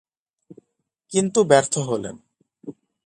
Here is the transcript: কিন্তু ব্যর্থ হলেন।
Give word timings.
কিন্তু 1.11 1.39
ব্যর্থ 1.43 1.73
হলেন। 1.79 2.15